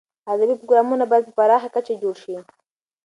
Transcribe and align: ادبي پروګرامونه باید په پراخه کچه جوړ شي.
ادبي 0.33 0.53
پروګرامونه 0.59 1.03
باید 1.11 1.25
په 1.27 1.33
پراخه 1.37 1.69
کچه 1.75 1.93
جوړ 2.01 2.15
شي. 2.23 2.35